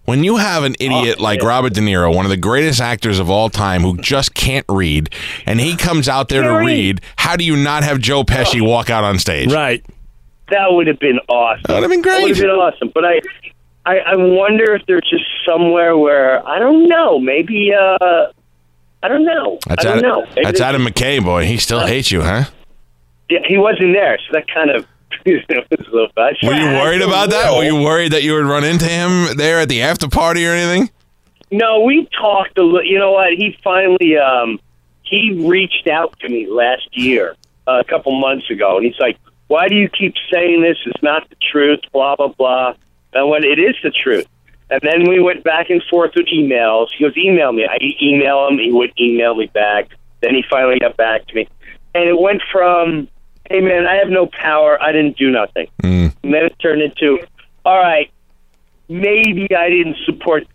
when 0.06 0.24
you 0.24 0.38
have 0.38 0.64
an 0.64 0.74
idiot 0.80 1.16
Oh, 1.20 1.22
like 1.22 1.40
yeah. 1.40 1.46
Robert 1.48 1.72
De 1.74 1.80
Niro, 1.80 2.12
one 2.12 2.24
of 2.26 2.30
the 2.30 2.36
greatest 2.36 2.80
actors 2.80 3.20
of 3.20 3.30
all 3.30 3.48
time, 3.48 3.82
who 3.82 3.96
just 3.98 4.34
can't 4.34 4.66
read, 4.68 5.14
and 5.46 5.60
he 5.60 5.76
comes 5.86 6.08
out 6.08 6.28
there 6.28 6.42
to 6.42 6.50
read, 6.54 6.66
read. 6.66 7.00
how 7.16 7.36
do 7.36 7.44
you 7.44 7.56
not 7.56 7.84
have 7.84 8.00
Joe 8.00 8.24
Pesci 8.24 8.60
walk 8.60 8.90
out 8.90 9.04
on 9.04 9.20
stage? 9.20 9.52
Right. 9.52 9.84
that 10.50 10.66
would 10.72 10.88
have 10.88 10.98
been 10.98 11.20
awesome. 11.28 11.62
That 11.68 11.74
would 11.74 11.82
have 11.82 11.90
been 11.92 12.02
great. 12.02 12.14
That 12.16 12.22
would 12.22 12.36
have 12.36 12.42
been 12.42 12.50
awesome. 12.50 12.90
But 12.92 13.04
I, 13.04 13.20
I, 13.86 13.98
I 13.98 14.16
wonder 14.16 14.74
if 14.74 14.84
there's 14.86 15.08
just 15.08 15.24
somewhere 15.46 15.96
where 15.96 16.44
I 16.44 16.58
don't 16.58 16.88
know. 16.88 17.20
Maybe 17.20 17.70
uh, 17.72 18.32
I 19.02 19.08
don't 19.08 19.24
know. 19.24 19.58
That's 19.66 19.84
I 19.84 19.88
don't 19.88 20.04
Adam, 20.04 20.10
know. 20.10 20.42
That's 20.42 20.60
Adam 20.60 20.84
McKay, 20.84 21.24
boy. 21.24 21.46
He 21.46 21.56
still 21.56 21.86
hates 21.86 22.10
you, 22.10 22.22
huh? 22.22 22.44
Yeah, 23.28 23.40
he 23.46 23.56
wasn't 23.56 23.94
there, 23.94 24.18
so 24.18 24.32
that 24.32 24.46
kind 24.48 24.70
of. 24.70 24.86
was 25.26 25.44
a 25.48 25.90
little 25.90 26.08
bad. 26.14 26.34
Were 26.42 26.54
you 26.54 26.66
worried 26.66 27.02
about 27.02 27.30
that? 27.30 27.52
Were 27.56 27.64
you 27.64 27.76
worried 27.76 28.12
that 28.12 28.22
you 28.22 28.34
would 28.34 28.44
run 28.44 28.64
into 28.64 28.86
him 28.86 29.36
there 29.36 29.60
at 29.60 29.68
the 29.68 29.82
after 29.82 30.08
party 30.08 30.46
or 30.46 30.52
anything? 30.52 30.90
No, 31.50 31.80
we 31.80 32.08
talked 32.18 32.56
a 32.58 32.62
little. 32.62 32.84
You 32.84 32.98
know 32.98 33.12
what? 33.12 33.32
He 33.32 33.56
finally 33.62 34.16
um, 34.16 34.60
he 35.02 35.32
reached 35.46 35.88
out 35.88 36.18
to 36.20 36.28
me 36.28 36.46
last 36.48 36.88
year, 36.92 37.34
uh, 37.66 37.80
a 37.80 37.84
couple 37.84 38.18
months 38.18 38.48
ago, 38.50 38.76
and 38.76 38.86
he's 38.86 38.98
like, 39.00 39.18
"Why 39.48 39.68
do 39.68 39.74
you 39.74 39.88
keep 39.88 40.14
saying 40.32 40.62
this? 40.62 40.78
It's 40.86 41.02
not 41.02 41.28
the 41.28 41.36
truth." 41.50 41.80
Blah 41.92 42.16
blah 42.16 42.28
blah. 42.28 42.74
And 43.12 43.28
when 43.28 43.42
it 43.42 43.58
is 43.58 43.74
the 43.82 43.90
truth, 43.90 44.26
and 44.70 44.80
then 44.82 45.08
we 45.08 45.20
went 45.20 45.42
back 45.44 45.68
and 45.70 45.82
forth 45.90 46.12
with 46.14 46.26
emails. 46.26 46.88
He 46.96 47.04
goes, 47.04 47.16
"Email 47.16 47.52
me." 47.52 47.66
I 47.66 47.78
email 48.00 48.46
him. 48.48 48.58
He 48.58 48.72
would 48.72 48.92
email 48.98 49.34
me 49.34 49.46
back. 49.46 49.88
Then 50.20 50.34
he 50.34 50.44
finally 50.48 50.78
got 50.78 50.96
back 50.96 51.26
to 51.28 51.34
me, 51.34 51.48
and 51.94 52.04
it 52.04 52.18
went 52.18 52.42
from, 52.52 53.08
"Hey 53.48 53.60
man, 53.60 53.86
I 53.86 53.96
have 53.96 54.08
no 54.08 54.26
power. 54.26 54.80
I 54.82 54.92
didn't 54.92 55.16
do 55.16 55.30
nothing." 55.30 55.66
Mm. 55.82 56.14
And 56.22 56.34
then 56.34 56.44
it 56.44 56.56
turned 56.60 56.82
into, 56.82 57.18
all 57.64 57.78
right, 57.78 58.10
maybe 58.88 59.48
I 59.54 59.70
didn't 59.70 59.96
support. 60.04 60.46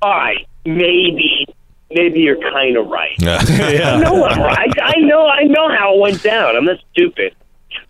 All 0.00 0.12
right, 0.12 0.46
maybe, 0.64 1.46
maybe 1.90 2.20
you're 2.20 2.40
kind 2.40 2.76
of 2.76 2.86
right. 2.86 3.16
I 3.22 3.98
know 3.98 4.24
I'm 4.24 4.40
right. 4.40 4.72
I 4.80 5.00
know, 5.00 5.26
I 5.26 5.42
know 5.42 5.68
how 5.68 5.94
it 5.94 6.00
went 6.00 6.22
down. 6.22 6.56
I'm 6.56 6.64
not 6.64 6.78
stupid, 6.92 7.34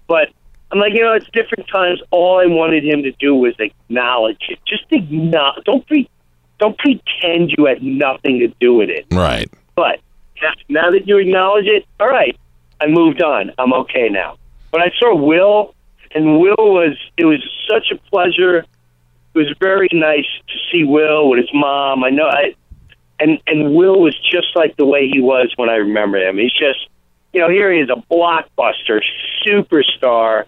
but 0.06 0.30
I'm 0.70 0.78
like, 0.78 0.92
you 0.92 1.00
know, 1.00 1.14
it's 1.14 1.28
different 1.32 1.66
times. 1.68 2.00
All 2.10 2.38
I 2.38 2.46
wanted 2.46 2.84
him 2.84 3.02
to 3.02 3.12
do 3.12 3.34
was 3.34 3.54
acknowledge 3.58 4.42
it. 4.48 4.58
Just 4.66 4.84
acknowledge. 4.90 5.64
Don't 5.64 5.86
pre, 5.86 6.08
don't 6.58 6.76
pretend 6.78 7.54
you 7.56 7.64
had 7.64 7.82
nothing 7.82 8.38
to 8.40 8.48
do 8.60 8.74
with 8.74 8.90
it. 8.90 9.06
Right. 9.12 9.48
But 9.74 10.00
now- 10.68 10.90
that 10.90 11.06
you 11.06 11.18
acknowledge 11.18 11.66
it, 11.66 11.86
all 11.98 12.08
right, 12.08 12.36
I 12.80 12.86
moved 12.86 13.22
on. 13.22 13.52
I'm 13.58 13.72
okay 13.72 14.08
now. 14.08 14.36
But 14.70 14.82
I 14.82 14.90
saw 14.98 15.14
Will, 15.14 15.74
and 16.14 16.38
Will 16.38 16.56
was 16.58 16.96
it 17.16 17.24
was 17.24 17.42
such 17.68 17.90
a 17.90 17.96
pleasure. 18.10 18.58
It 18.58 18.66
was 19.38 19.54
very 19.60 19.88
nice 19.92 20.26
to 20.48 20.54
see 20.70 20.84
Will 20.84 21.30
with 21.30 21.38
his 21.38 21.50
mom. 21.54 22.04
I 22.04 22.10
know 22.10 22.26
I 22.26 22.54
and 23.20 23.38
and 23.46 23.74
Will 23.74 24.00
was 24.00 24.14
just 24.30 24.54
like 24.54 24.76
the 24.76 24.84
way 24.84 25.08
he 25.08 25.20
was 25.20 25.52
when 25.56 25.70
I 25.70 25.76
remember 25.76 26.18
him. 26.18 26.36
He's 26.38 26.52
just 26.52 26.88
you 27.32 27.40
know, 27.40 27.48
here 27.48 27.72
he 27.72 27.80
is 27.80 27.90
a 27.90 28.02
blockbuster 28.12 29.02
superstar 29.46 30.44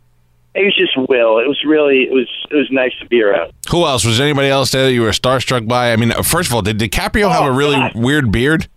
it 0.54 0.64
was 0.64 0.76
just 0.76 0.97
Will. 1.09 1.38
It 1.38 1.47
was 1.49 1.62
really 1.64 2.02
it 2.04 2.12
was 2.12 2.28
it 2.50 2.54
was 2.57 2.71
nice 2.71 2.92
to 3.00 3.07
be 3.07 3.23
around. 3.23 3.52
Who 3.71 3.85
else? 3.87 4.04
Was 4.04 4.19
there 4.19 4.26
anybody 4.26 4.49
else 4.49 4.71
there 4.73 4.85
that 4.85 4.92
you 4.92 5.02
were 5.02 5.11
starstruck 5.11 5.69
by? 5.69 5.92
I 5.92 5.97
mean, 5.97 6.12
first 6.23 6.49
of 6.49 6.54
all, 6.54 6.62
did 6.62 6.78
DiCaprio 6.78 7.30
have 7.30 7.42
Oh, 7.42 7.47
a 7.47 7.52
really 7.52 7.76
God. 7.76 7.92
weird 7.95 8.33
beard? 8.33 8.69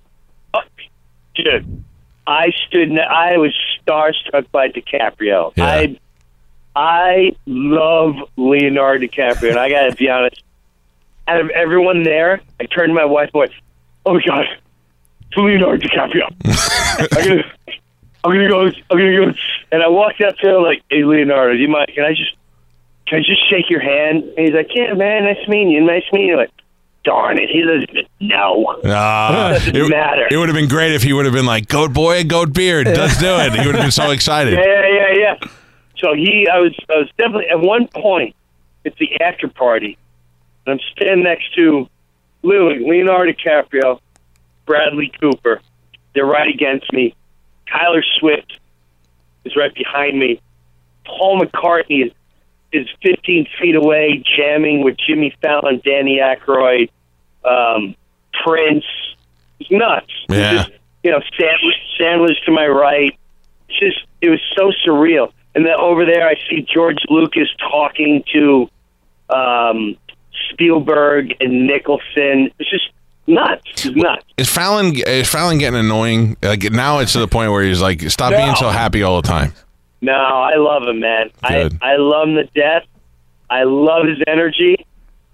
Oh, 0.53 0.61
dude, 1.35 1.83
I 2.27 2.51
stood. 2.67 2.97
I 2.99 3.37
was 3.37 3.53
starstruck 3.85 4.45
by 4.51 4.69
DiCaprio. 4.69 5.51
Yeah. 5.55 5.65
I 5.65 5.99
I 6.75 7.35
love 7.45 8.15
Leonardo 8.37 9.05
DiCaprio, 9.05 9.49
and 9.51 9.59
I 9.59 9.69
got 9.69 9.89
to 9.89 9.95
be 9.95 10.09
honest. 10.09 10.43
Out 11.27 11.39
of 11.39 11.49
everyone 11.51 12.03
there, 12.03 12.41
I 12.59 12.65
turned 12.65 12.89
to 12.89 12.93
my 12.93 13.05
wife 13.05 13.29
and 13.33 13.39
went, 13.39 13.51
"Oh 14.05 14.13
my 14.15 14.21
god, 14.25 14.45
it's 15.29 15.37
Leonardo 15.37 15.87
DiCaprio." 15.87 17.43
I'm 18.23 18.31
gonna, 18.31 18.47
go. 18.47 18.61
I'm 18.67 18.73
gonna 18.97 19.15
go. 19.31 19.33
And 19.71 19.83
I 19.83 19.89
walked 19.89 20.21
up 20.21 20.35
to 20.37 20.55
him 20.55 20.63
like, 20.63 20.81
"Hey, 20.89 21.03
Leonardo, 21.03 21.53
do 21.53 21.59
you 21.59 21.67
mind? 21.67 21.91
Can 21.93 22.05
I 22.05 22.11
just, 22.11 22.35
can 23.07 23.19
I 23.19 23.21
just 23.21 23.49
shake 23.49 23.69
your 23.69 23.81
hand?" 23.81 24.23
And 24.23 24.39
he's 24.39 24.53
like, 24.53 24.69
"Yeah, 24.73 24.93
man, 24.93 25.23
nice 25.23 25.47
meeting 25.47 25.69
you. 25.71 25.81
Nice 25.81 26.03
meeting 26.13 26.29
you." 26.29 26.37
Like, 26.37 26.51
darn 27.03 27.37
it, 27.37 27.49
he 27.49 27.61
doesn't 27.61 27.89
even 27.89 28.05
know. 28.21 28.79
Ah, 28.85 29.49
Doesn't 29.53 29.75
it, 29.75 29.89
matter. 29.89 30.27
It 30.31 30.37
would 30.37 30.47
have 30.47 30.55
been 30.55 30.69
great 30.69 30.93
if 30.93 31.03
he 31.03 31.11
would 31.11 31.25
have 31.25 31.33
been 31.33 31.45
like, 31.45 31.67
"Goat 31.67 31.91
boy, 31.93 32.23
goat 32.23 32.53
beard, 32.53 32.87
let's 32.87 33.19
do 33.19 33.27
it." 33.27 33.51
He 33.53 33.65
would 33.65 33.75
have 33.75 33.83
been 33.83 33.91
so 33.91 34.11
excited. 34.17 34.53
Yeah, 34.53 34.87
yeah, 34.87 35.11
yeah. 35.41 35.49
So 35.97 36.13
he, 36.13 36.47
I 36.51 36.59
was, 36.59 36.73
I 36.89 36.99
was 36.99 37.09
definitely 37.17 37.49
at 37.49 37.59
one 37.59 37.87
point. 37.87 38.35
It's 38.85 38.97
the 38.99 39.19
after 39.21 39.47
party, 39.47 39.97
and 40.65 40.73
I'm 40.73 40.79
standing 40.95 41.23
next 41.23 41.53
to 41.55 41.89
Lily, 42.41 42.79
Leonardo 42.79 43.31
DiCaprio, 43.31 43.99
Bradley 44.65 45.11
Cooper. 45.19 45.61
They're 46.13 46.25
right 46.25 46.47
against 46.47 46.91
me. 46.93 47.15
Tyler 47.69 48.03
Swift 48.19 48.59
is 49.45 49.55
right 49.55 49.73
behind 49.73 50.17
me. 50.19 50.41
Paul 51.05 51.41
McCartney 51.41 52.05
is 52.07 52.11
is 52.71 52.87
15 53.03 53.47
feet 53.61 53.75
away, 53.75 54.23
jamming 54.35 54.83
with 54.83 54.97
Jimmy 54.97 55.31
Fallon, 55.43 55.79
Danny 55.85 56.17
Aykroyd, 56.17 56.89
um, 57.45 57.95
Prince. 58.43 58.83
It's 59.59 59.69
nuts. 59.69 60.07
It's 60.27 60.35
Yeah. 60.35 60.53
just, 60.53 60.71
you 61.03 61.11
know, 61.11 61.19
Sandler's, 61.39 61.77
Sandler's 61.99 62.39
to 62.45 62.51
my 62.51 62.65
right. 62.67 63.15
It's 63.69 63.79
just, 63.79 63.99
it 64.21 64.29
was 64.29 64.39
so 64.57 64.71
surreal. 64.83 65.31
And 65.53 65.63
then 65.63 65.75
over 65.77 66.03
there, 66.03 66.27
I 66.27 66.33
see 66.49 66.61
George 66.63 66.97
Lucas 67.09 67.47
talking 67.59 68.23
to 68.33 68.67
um, 69.29 69.95
Spielberg 70.49 71.35
and 71.39 71.67
Nicholson. 71.67 72.49
It's 72.57 72.71
just 72.71 72.89
nuts. 73.27 73.61
It's 73.85 73.85
nuts. 73.95 74.25
Is 74.37 74.49
Fallon 74.49 74.93
is 74.95 75.29
Fallon 75.29 75.57
getting 75.57 75.79
annoying? 75.79 76.37
Like 76.41 76.63
now, 76.71 76.99
it's 76.99 77.13
to 77.13 77.19
the 77.19 77.27
point 77.27 77.51
where 77.51 77.63
he's 77.63 77.81
like, 77.81 78.01
"Stop 78.09 78.31
No. 78.31 78.37
being 78.37 78.55
so 78.55 78.69
happy 78.69 79.03
all 79.03 79.21
the 79.21 79.27
time." 79.27 79.53
No, 80.01 80.13
I 80.13 80.55
love 80.57 80.83
him, 80.83 80.99
man. 80.99 81.29
I 81.43 81.63
Good. 81.63 81.79
I 81.81 81.95
love 81.95 82.27
him 82.29 82.35
to 82.35 82.43
death. 82.55 82.83
I 83.49 83.63
love 83.63 84.05
his 84.07 84.17
energy. 84.27 84.85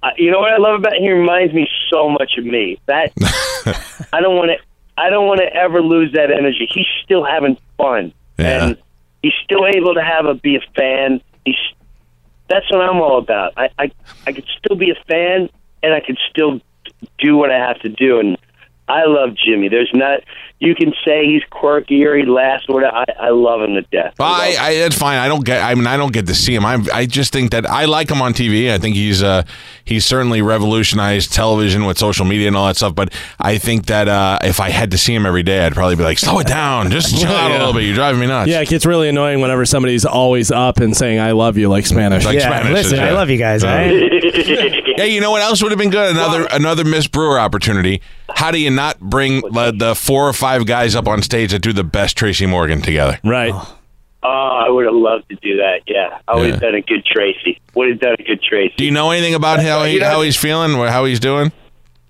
Uh, 0.04 0.10
you 0.18 0.32
know 0.32 0.40
what 0.40 0.52
I 0.54 0.58
love 0.58 0.80
about 0.80 0.94
him? 0.96 1.04
He 1.04 1.10
reminds 1.12 1.54
me 1.54 1.68
so 1.90 2.10
much 2.10 2.38
of 2.38 2.46
me. 2.46 2.80
That 2.86 3.12
I 4.14 4.22
don't 4.22 4.36
want 4.36 4.52
to. 4.52 4.58
I 5.02 5.10
don't 5.10 5.28
want 5.28 5.40
to 5.40 5.54
ever 5.56 5.82
lose 5.82 6.12
that 6.14 6.30
energy. 6.32 6.68
He's 6.72 6.86
still 7.04 7.24
having 7.24 7.58
fun, 7.78 8.14
Yeah. 8.38 8.66
and 8.66 8.78
he's 9.24 9.34
still 9.44 9.66
able 9.66 9.94
to 9.96 10.04
have 10.04 10.26
a 10.26 10.34
be 10.36 10.56
a 10.58 10.62
fan. 10.76 11.22
He's 11.46 11.56
that's 12.50 12.70
what 12.72 12.82
I'm 12.82 12.98
all 13.02 13.18
about. 13.18 13.54
I 13.58 13.70
I 13.80 13.92
I 14.28 14.34
could 14.34 14.46
still 14.58 14.76
be 14.76 14.92
a 14.92 14.96
fan, 15.08 15.50
and 15.84 15.94
I 15.94 16.00
could 16.02 16.18
still 16.30 16.60
do 17.20 17.38
what 17.38 17.52
I 17.52 17.58
have 17.58 17.80
to 17.82 17.90
do. 17.90 18.20
And 18.20 18.38
I 18.88 19.06
love 19.06 19.36
Jimmy. 19.36 19.70
There's 19.70 19.92
not. 19.94 20.22
You 20.60 20.76
can 20.76 20.94
say 21.06 21.26
he's 21.26 21.44
quirky 21.50 22.04
or 22.06 22.18
he 22.18 22.26
laughs 22.26 22.66
or 22.68 22.76
whatever. 22.76 22.98
I, 22.98 23.06
I 23.18 23.30
love 23.30 23.62
him 23.62 23.76
to 23.76 23.82
death. 23.84 24.16
Well, 24.20 24.30
love 24.30 24.42
I. 24.42 24.56
I, 24.60 24.70
it's 24.72 24.98
fine. 24.98 25.18
I 25.18 25.30
don't 25.30 25.46
get. 25.46 25.64
I 25.64 25.74
mean, 25.74 25.88
I 25.88 25.96
don't 25.96 26.12
get 26.12 26.28
to 26.28 26.36
see 26.36 26.54
him. 26.54 26.66
I, 26.66 26.86
I 26.94 27.06
just 27.06 27.32
think 27.32 27.52
that 27.52 27.66
I 27.70 27.86
like 27.86 28.12
him 28.12 28.22
on 28.22 28.34
TV. 28.34 28.70
I 28.70 28.78
think 28.78 28.98
he's, 28.98 29.24
uh, 29.24 29.44
he's 29.86 30.06
certainly 30.06 30.42
revolutionized 30.42 31.32
television 31.32 31.86
with 31.86 31.98
social 31.98 32.26
media 32.26 32.48
and 32.48 32.58
all 32.58 32.68
that 32.68 32.76
stuff. 32.76 32.94
But 32.94 33.14
I 33.40 33.58
think 33.58 33.86
that 33.86 34.10
uh, 34.10 34.40
if 34.44 34.60
I 34.60 34.70
had 34.70 34.92
to 34.92 34.98
see 34.98 35.16
him 35.16 35.26
every 35.26 35.44
day, 35.44 35.66
I'd 35.66 35.74
probably 35.74 35.96
be 35.96 36.04
like, 36.04 36.20
slow 36.20 36.40
it 36.40 36.48
down, 36.48 36.92
just 36.92 37.18
chill 37.22 37.32
out 37.32 37.52
a 37.52 37.58
little 37.58 37.74
bit. 37.74 37.84
You're 37.84 37.96
driving 37.96 38.20
me 38.20 38.28
nuts. 38.28 38.50
Yeah, 38.50 38.60
it 38.60 38.68
gets 38.68 38.86
really 38.86 39.08
annoying 39.08 39.40
whenever 39.40 39.66
somebody's 39.66 40.06
always 40.06 40.52
up 40.52 40.80
and 40.80 40.96
saying 40.96 41.20
"I 41.20 41.32
love 41.32 41.58
you" 41.58 41.70
like 41.70 41.86
Spanish. 41.86 42.26
Like 42.26 42.38
yeah, 42.38 42.50
Spanish 42.50 42.74
listen, 42.74 42.96
is, 42.96 43.00
I 43.00 43.12
love 43.12 43.30
you 43.30 43.38
guys. 43.38 43.64
Uh, 43.64 43.68
all 43.68 43.76
right? 43.76 44.76
Hey, 45.00 45.14
you 45.14 45.22
know 45.22 45.32
what 45.32 45.42
else 45.42 45.64
would 45.64 45.72
have 45.72 45.80
been 45.80 45.92
good? 45.92 46.12
Another 46.12 46.46
another 46.52 46.84
Miss 46.84 47.08
Breuer 47.08 47.40
opportunity. 47.40 48.02
How 48.36 48.52
do 48.52 48.60
you 48.60 48.70
not 48.70 49.00
bring 49.00 49.40
the, 49.40 49.74
the 49.74 49.96
four 49.96 50.28
or 50.28 50.34
five 50.34 50.49
guys 50.58 50.96
up 50.96 51.08
on 51.08 51.22
stage 51.22 51.52
that 51.52 51.60
do 51.62 51.74
the 51.74 51.84
best 51.84 52.18
Tracy 52.18 52.46
Morgan 52.46 52.82
together? 52.82 53.20
Right. 53.24 53.54
Oh, 54.22 54.28
I 54.66 54.70
would 54.70 54.86
have 54.86 54.94
loved 54.96 55.30
to 55.30 55.36
do 55.36 55.58
that. 55.58 55.82
Yeah, 55.88 56.18
I 56.28 56.36
would 56.36 56.46
Yeah. 56.48 56.52
have 56.54 56.62
done 56.62 56.76
a 56.76 56.82
good 56.82 57.06
Tracy. 57.06 57.60
Would 57.76 57.90
have 57.90 58.00
done 58.00 58.16
a 58.20 58.24
good 58.24 58.42
Tracy. 58.42 58.74
Do 58.78 58.84
you 58.86 58.92
know 58.92 59.12
anything 59.12 59.34
about 59.36 59.62
how 59.62 59.84
he, 59.86 60.00
how 60.00 60.22
he's 60.22 60.36
feeling 60.36 60.76
or 60.76 60.88
how 60.90 61.06
he's 61.06 61.20
doing? 61.22 61.52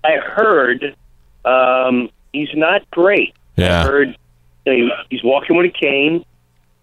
I 0.02 0.16
heard 0.16 0.96
um, 1.44 2.10
he's 2.32 2.48
not 2.54 2.90
great. 2.90 3.34
I 3.58 3.62
Yeah. 3.62 3.84
heard 3.84 4.16
you 4.66 4.72
know, 4.88 4.94
he- 5.08 5.16
he's 5.16 5.24
walking 5.24 5.56
with 5.56 5.66
a 5.66 5.70
cane, 5.70 6.24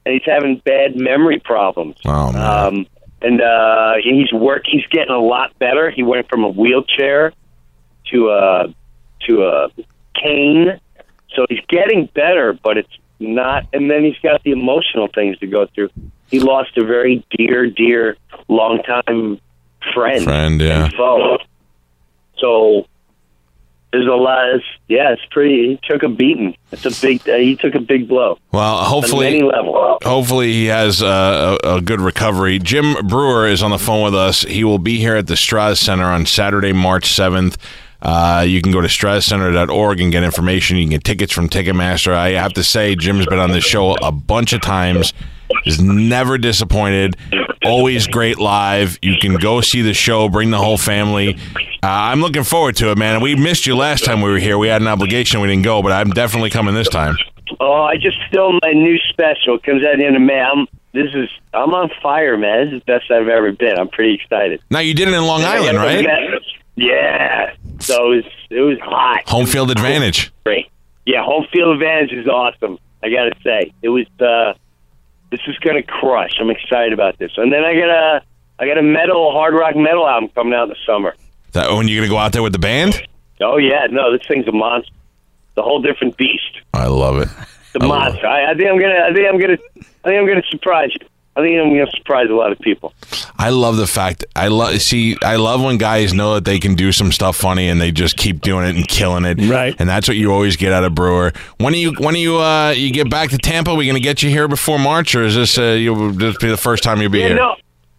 and 0.05 0.13
he's 0.13 0.23
having 0.25 0.61
bad 0.65 0.95
memory 0.95 1.39
problems. 1.39 1.97
Oh 2.05 2.31
man. 2.31 2.41
Um, 2.75 2.87
and 3.21 3.41
uh, 3.41 3.93
he's 4.03 4.31
work. 4.31 4.63
He's 4.65 4.85
getting 4.91 5.13
a 5.13 5.19
lot 5.19 5.57
better. 5.59 5.89
He 5.91 6.03
went 6.03 6.29
from 6.29 6.43
a 6.43 6.49
wheelchair 6.49 7.33
to 8.11 8.29
a 8.29 8.73
to 9.27 9.43
a 9.43 9.69
cane, 10.15 10.79
so 11.35 11.45
he's 11.49 11.65
getting 11.67 12.09
better. 12.13 12.53
But 12.53 12.77
it's 12.77 12.97
not. 13.19 13.65
And 13.73 13.89
then 13.89 14.03
he's 14.03 14.19
got 14.21 14.43
the 14.43 14.51
emotional 14.51 15.07
things 15.13 15.37
to 15.39 15.47
go 15.47 15.67
through. 15.73 15.89
He 16.29 16.39
lost 16.39 16.77
a 16.77 16.83
very 16.83 17.25
dear, 17.37 17.69
dear, 17.69 18.17
longtime 18.47 19.39
friend. 19.93 20.23
Friend, 20.23 20.61
yeah. 20.61 20.89
foe. 20.89 21.37
So 22.37 22.85
there's 23.91 24.07
a 24.07 24.11
lot. 24.11 24.53
Of, 24.53 24.61
yeah, 24.87 25.13
it's 25.13 25.25
pretty. 25.31 25.69
He 25.69 25.79
took 25.83 26.03
a 26.03 26.09
beating. 26.09 26.57
It's 26.71 26.85
a 26.85 27.01
big. 27.01 27.27
Uh, 27.27 27.37
he 27.37 27.55
took 27.55 27.73
a 27.75 27.79
big 27.79 28.07
blow 28.07 28.37
Well, 28.51 28.83
hopefully, 28.83 29.41
levels. 29.41 29.99
hopefully 30.03 30.51
he 30.51 30.65
has 30.65 31.01
uh, 31.01 31.57
a, 31.63 31.77
a 31.77 31.81
good 31.81 32.01
recovery. 32.01 32.59
Jim 32.59 33.07
Breuer 33.07 33.47
is 33.47 33.63
on 33.63 33.71
the 33.71 33.79
phone 33.79 34.03
with 34.03 34.15
us. 34.15 34.41
He 34.41 34.63
will 34.63 34.79
be 34.79 34.97
here 34.99 35.15
at 35.15 35.27
the 35.27 35.35
Straz 35.35 35.77
Center 35.77 36.05
on 36.05 36.25
Saturday, 36.25 36.73
March 36.73 37.13
seventh. 37.13 37.57
Uh, 38.01 38.45
you 38.47 38.61
can 38.61 38.71
go 38.71 38.81
to 38.81 38.87
strazcenter.org 38.87 39.99
and 39.99 40.11
get 40.11 40.23
information. 40.23 40.77
You 40.77 40.83
can 40.83 40.91
get 40.91 41.03
tickets 41.03 41.33
from 41.33 41.49
Ticketmaster. 41.49 42.13
I 42.13 42.31
have 42.31 42.53
to 42.53 42.63
say, 42.63 42.95
Jim's 42.95 43.25
been 43.25 43.39
on 43.39 43.51
this 43.51 43.63
show 43.63 43.95
a 44.01 44.11
bunch 44.11 44.53
of 44.53 44.61
times. 44.61 45.13
Is 45.65 45.81
never 45.81 46.37
disappointed. 46.37 47.15
Always 47.63 48.05
great 48.05 48.37
live. 48.37 48.99
You 49.01 49.15
can 49.19 49.35
go 49.35 49.61
see 49.61 49.81
the 49.81 49.93
show. 49.93 50.27
Bring 50.29 50.51
the 50.51 50.57
whole 50.57 50.77
family. 50.77 51.37
Uh, 51.55 51.87
I'm 51.87 52.19
looking 52.21 52.43
forward 52.43 52.75
to 52.77 52.91
it, 52.91 52.97
man. 52.97 53.21
We 53.21 53.35
missed 53.35 53.65
you 53.65 53.75
last 53.75 54.03
time 54.03 54.21
we 54.21 54.29
were 54.29 54.39
here. 54.39 54.57
We 54.57 54.67
had 54.67 54.81
an 54.81 54.87
obligation. 54.87 55.39
We 55.41 55.47
didn't 55.47 55.63
go, 55.63 55.81
but 55.81 55.91
I'm 55.93 56.09
definitely 56.09 56.49
coming 56.49 56.75
this 56.75 56.89
time. 56.89 57.15
Oh, 57.61 57.83
I 57.83 57.95
just 57.95 58.17
filmed 58.31 58.59
my 58.61 58.73
new 58.73 58.97
special. 59.09 59.55
It 59.55 59.63
comes 59.63 59.83
out 59.85 59.93
in 59.93 59.99
the 59.99 60.05
end 60.05 60.15
of 60.17 60.21
May. 60.21 60.39
I'm, 60.39 60.67
this 60.93 61.13
is 61.13 61.29
I'm 61.53 61.73
on 61.73 61.89
fire, 62.01 62.37
man. 62.37 62.65
This 62.65 62.73
is 62.73 62.81
the 62.85 62.93
best 62.93 63.09
I've 63.09 63.29
ever 63.29 63.51
been. 63.53 63.77
I'm 63.79 63.87
pretty 63.89 64.15
excited. 64.15 64.61
Now 64.69 64.79
you 64.79 64.93
did 64.93 65.07
it 65.07 65.13
in 65.13 65.23
Long 65.25 65.43
Island, 65.43 65.77
right? 65.77 66.05
Yeah. 66.75 67.53
So 67.79 68.11
it 68.11 68.15
was 68.17 68.25
it 68.49 68.61
was 68.61 68.79
hot. 68.79 69.27
Home 69.29 69.45
field 69.45 69.71
advantage. 69.71 70.31
Great. 70.45 70.69
Yeah, 71.05 71.23
home 71.23 71.45
field 71.51 71.73
advantage 71.73 72.11
is 72.11 72.27
awesome. 72.27 72.77
I 73.03 73.09
got 73.09 73.25
to 73.25 73.35
say, 73.43 73.71
it 73.81 73.89
was. 73.89 74.05
uh 74.19 74.53
This 75.31 75.41
is 75.47 75.57
gonna 75.59 75.83
crush. 75.83 76.37
I'm 76.39 76.49
excited 76.49 76.93
about 76.93 77.17
this. 77.19 77.31
And 77.37 77.51
then 77.51 77.63
I 77.63 77.73
got 77.75 77.89
a 77.89 78.21
I 78.59 78.65
got 78.67 78.77
a 78.77 78.81
metal 78.81 79.31
hard 79.31 79.53
rock 79.53 79.75
metal 79.75 80.07
album 80.07 80.29
coming 80.29 80.53
out 80.53 80.63
in 80.63 80.69
the 80.69 80.77
summer. 80.85 81.15
That 81.51 81.71
when 81.71 81.87
you 81.87 81.97
gonna 81.99 82.09
go 82.09 82.17
out 82.17 82.31
there 82.33 82.43
with 82.43 82.53
the 82.53 82.59
band? 82.59 83.01
Oh 83.41 83.57
yeah, 83.57 83.87
no, 83.91 84.11
this 84.11 84.25
thing's 84.27 84.47
a 84.47 84.51
monster. 84.51 84.91
It's 85.49 85.57
a 85.57 85.61
whole 85.61 85.81
different 85.81 86.17
beast. 86.17 86.61
I 86.73 86.87
love 86.87 87.17
it. 87.17 87.29
The 87.73 87.83
I 87.83 87.87
monster. 87.87 88.25
I, 88.25 88.51
I 88.51 88.53
think 88.55 88.69
I'm 88.69 88.79
gonna. 88.79 88.99
I 89.09 89.13
think 89.13 89.27
I'm 89.27 89.39
gonna. 89.39 89.57
I 89.77 90.07
think 90.09 90.19
I'm 90.19 90.27
gonna 90.27 90.41
surprise 90.49 90.89
you. 90.99 91.05
I 91.37 91.41
think 91.41 91.59
I'm 91.61 91.69
gonna 91.69 91.85
surprise 91.95 92.27
a 92.31 92.33
lot 92.33 92.51
of 92.51 92.57
people. 92.59 92.93
I 93.37 93.51
love 93.51 93.77
the 93.77 93.85
fact 93.85 94.25
I 94.35 94.47
love 94.47 94.81
see 94.81 95.15
I 95.21 95.35
love 95.35 95.63
when 95.63 95.77
guys 95.77 96.11
know 96.13 96.33
that 96.33 96.45
they 96.45 96.57
can 96.57 96.73
do 96.73 96.91
some 96.91 97.11
stuff 97.11 97.35
funny 97.37 97.69
and 97.69 97.79
they 97.79 97.91
just 97.91 98.17
keep 98.17 98.41
doing 98.41 98.65
it 98.67 98.75
and 98.75 98.87
killing 98.87 99.23
it. 99.23 99.39
Right. 99.47 99.75
And 99.77 99.87
that's 99.87 100.07
what 100.07 100.17
you 100.17 100.31
always 100.33 100.55
get 100.55 100.73
out 100.73 100.83
of 100.83 100.95
Breuer. 100.95 101.33
When 101.59 101.73
are 101.73 101.77
you 101.77 101.93
when 101.99 102.15
are 102.15 102.17
you 102.17 102.37
uh 102.39 102.71
you 102.71 102.91
get 102.91 103.09
back 103.11 103.29
to 103.29 103.37
Tampa? 103.37 103.75
we 103.75 103.85
gonna 103.85 103.99
get 103.99 104.23
you 104.23 104.31
here 104.31 104.47
before 104.47 104.79
March 104.79 105.13
or 105.13 105.23
is 105.23 105.35
this 105.35 105.59
uh 105.59 105.61
you'll 105.77 106.09
this 106.11 106.35
be 106.37 106.49
the 106.49 106.57
first 106.57 106.81
time 106.83 106.99
you'll 107.01 107.11
be 107.11 107.19
Yeah, 107.19 107.27
here? 107.27 107.35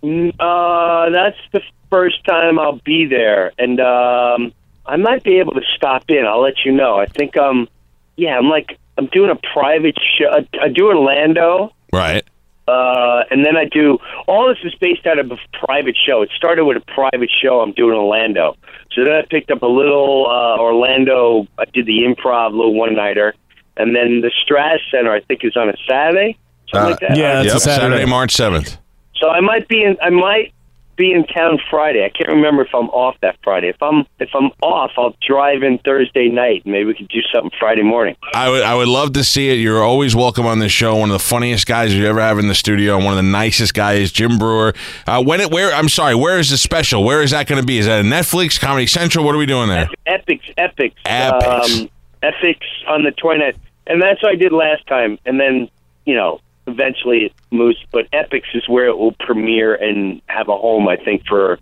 no, 0.02 0.32
uh, 0.40 1.10
that's 1.10 1.36
the 1.52 1.60
first 1.90 2.24
time 2.24 2.58
I'll 2.58 2.80
be 2.84 3.06
there, 3.06 3.52
and 3.58 3.80
um, 3.80 4.52
I 4.86 4.96
might 4.96 5.22
be 5.24 5.38
able 5.38 5.52
to 5.54 5.62
stop 5.76 6.04
in. 6.08 6.24
I'll 6.26 6.42
let 6.42 6.64
you 6.64 6.72
know. 6.72 6.98
I 6.98 7.06
think 7.06 7.36
um, 7.36 7.68
yeah, 8.16 8.36
I'm 8.36 8.48
like 8.48 8.78
I'm 8.96 9.06
doing 9.06 9.30
a 9.30 9.36
private 9.54 9.96
show. 10.18 10.28
I, 10.30 10.48
I 10.60 10.68
do 10.68 10.88
Orlando. 10.88 11.72
Right. 11.92 12.24
Uh, 12.68 13.24
and 13.30 13.44
then 13.44 13.56
I 13.56 13.64
do 13.64 13.98
all 14.26 14.46
this 14.48 14.58
is 14.64 14.74
based 14.80 15.06
out 15.06 15.18
of 15.18 15.30
a 15.30 15.36
private 15.64 15.96
show. 15.96 16.22
It 16.22 16.30
started 16.36 16.64
with 16.64 16.76
a 16.76 16.84
private 16.92 17.30
show 17.42 17.60
I'm 17.60 17.72
doing 17.72 17.92
in 17.94 17.96
Orlando. 17.98 18.56
So 18.92 19.04
then 19.04 19.14
I 19.14 19.22
picked 19.28 19.50
up 19.50 19.62
a 19.62 19.66
little 19.66 20.26
uh, 20.28 20.60
Orlando. 20.60 21.46
I 21.58 21.64
did 21.72 21.86
the 21.86 22.00
improv 22.02 22.50
little 22.52 22.74
one 22.74 22.94
nighter, 22.94 23.34
and 23.76 23.94
then 23.96 24.20
the 24.20 24.30
Straz 24.44 24.78
Center 24.90 25.12
I 25.12 25.20
think 25.20 25.40
is 25.44 25.56
on 25.56 25.68
a 25.70 25.74
Saturday, 25.88 26.36
something 26.72 26.86
Uh, 26.86 26.90
like 26.90 27.00
that. 27.00 27.16
yeah, 27.16 27.42
That's 27.42 27.50
a 27.50 27.52
Yep, 27.54 27.60
Saturday. 27.60 27.94
Saturday, 27.94 28.10
March 28.10 28.32
seventh. 28.32 28.76
So 29.20 29.28
I 29.30 29.40
might 29.40 29.66
be 29.68 29.82
in. 29.82 29.96
I 30.02 30.10
might 30.10 30.52
be 30.98 31.12
in 31.12 31.24
town 31.24 31.58
Friday. 31.70 32.04
I 32.04 32.10
can't 32.10 32.28
remember 32.28 32.62
if 32.62 32.74
I'm 32.74 32.90
off 32.90 33.16
that 33.22 33.36
Friday. 33.42 33.68
If 33.68 33.82
I'm 33.82 34.04
if 34.18 34.28
I'm 34.34 34.50
off, 34.62 34.90
I'll 34.98 35.14
drive 35.26 35.62
in 35.62 35.78
Thursday 35.78 36.28
night. 36.28 36.66
Maybe 36.66 36.84
we 36.84 36.94
could 36.94 37.08
do 37.08 37.20
something 37.32 37.52
Friday 37.58 37.82
morning. 37.82 38.16
I 38.34 38.50
would 38.50 38.62
I 38.62 38.74
would 38.74 38.88
love 38.88 39.14
to 39.14 39.24
see 39.24 39.48
it. 39.48 39.54
You're 39.54 39.82
always 39.82 40.14
welcome 40.14 40.44
on 40.44 40.58
this 40.58 40.72
show. 40.72 40.96
One 40.96 41.08
of 41.08 41.14
the 41.14 41.24
funniest 41.24 41.66
guys 41.66 41.94
you 41.94 42.04
ever 42.04 42.20
have 42.20 42.38
in 42.38 42.48
the 42.48 42.54
studio, 42.54 42.96
and 42.96 43.04
one 43.04 43.14
of 43.14 43.24
the 43.24 43.30
nicest 43.30 43.72
guys, 43.72 44.12
Jim 44.12 44.38
Breuer. 44.38 44.74
Uh, 45.06 45.22
when 45.22 45.40
it 45.40 45.50
where 45.50 45.72
I'm 45.72 45.88
sorry, 45.88 46.14
where 46.14 46.38
is 46.38 46.50
the 46.50 46.58
special? 46.58 47.04
Where 47.04 47.22
is 47.22 47.30
that 47.30 47.46
going 47.46 47.60
to 47.60 47.66
be? 47.66 47.78
Is 47.78 47.86
that 47.86 48.00
a 48.00 48.04
Netflix, 48.04 48.60
Comedy 48.60 48.86
Central? 48.86 49.24
What 49.24 49.34
are 49.34 49.38
we 49.38 49.46
doing 49.46 49.68
there? 49.68 49.88
Epix, 50.06 50.40
Epix, 50.58 50.92
Epix. 51.06 51.80
um, 51.82 51.90
Epix 52.22 52.58
on 52.88 53.04
the 53.04 53.12
29th, 53.12 53.56
and 53.86 54.02
that's 54.02 54.22
what 54.22 54.32
I 54.32 54.36
did 54.36 54.52
last 54.52 54.86
time. 54.88 55.18
And 55.24 55.38
then 55.38 55.70
you 56.04 56.14
know, 56.14 56.40
eventually 56.68 57.26
it 57.26 57.32
moves. 57.50 57.78
But 57.92 58.10
Epix 58.12 58.42
is 58.54 58.68
where 58.68 58.86
it 58.86 58.96
will 58.96 59.12
premiere 59.12 59.74
and 59.74 60.20
have 60.26 60.48
a 60.48 60.56
home. 60.56 60.88
I 60.88 60.96
think 60.96 61.26
for 61.26 61.58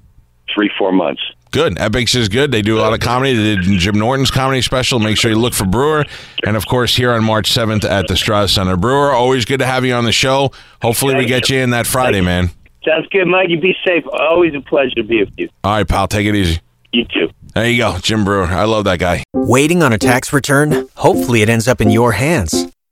three, 0.55 0.71
four 0.79 0.93
months. 0.93 1.23
Good. 1.53 1.77
Epix 1.77 2.15
is 2.15 2.29
good. 2.29 2.53
They 2.53 2.61
do 2.61 2.79
a 2.79 2.81
lot 2.81 2.93
of 2.93 3.01
comedy. 3.01 3.35
They 3.35 3.57
did 3.57 3.79
Jim 3.79 3.99
Norton's 3.99 4.31
comedy 4.31 4.61
special. 4.63 4.99
Make 4.99 5.17
sure 5.17 5.31
you 5.31 5.39
look 5.39 5.55
for 5.55 5.65
Breuer. 5.65 6.05
And 6.45 6.57
of 6.57 6.67
course, 6.67 6.95
here 6.95 7.13
on 7.13 7.25
March 7.25 7.51
7th 7.51 7.85
at 7.89 8.09
the 8.09 8.15
Straz 8.15 8.51
Center. 8.51 8.77
Breuer, 8.77 9.13
always 9.13 9.45
good 9.45 9.61
to 9.61 9.67
have 9.67 9.85
you 9.85 9.95
on 9.95 10.05
the 10.05 10.13
show. 10.13 10.51
Hopefully, 10.83 11.15
we 11.15 11.25
get 11.25 11.49
you 11.49 11.59
in 11.59 11.71
that 11.71 11.87
Friday, 11.87 12.21
man. 12.21 12.51
Sounds 12.85 13.07
good, 13.09 13.27
Mike. 13.27 13.49
You 13.49 13.59
be 13.61 13.75
safe. 13.87 14.05
Always 14.13 14.55
a 14.55 14.61
pleasure 14.61 14.95
to 14.97 15.03
be 15.03 15.21
with 15.25 15.33
you. 15.37 15.49
All 15.65 15.73
right, 15.73 15.89
pal. 15.89 16.07
Take 16.09 16.27
it 16.27 16.35
easy. 16.35 16.61
You 16.93 17.05
too. 17.05 17.31
There 17.55 17.69
you 17.69 17.79
go, 17.79 17.99
Jim 17.99 18.25
Breuer. 18.25 18.45
I 18.45 18.65
love 18.65 18.85
that 18.85 18.99
guy. 18.99 19.25
Waiting 19.33 19.83
on 19.83 19.93
a 19.93 19.99
tax 19.99 20.33
return? 20.33 20.89
Hopefully, 20.97 21.43
it 21.43 21.49
ends 21.49 21.67
up 21.69 21.81
in 21.81 21.91
your 21.91 22.13
hands. 22.13 22.67